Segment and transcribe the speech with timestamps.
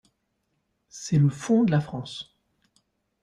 [0.89, 2.35] C'est le fonds de la France.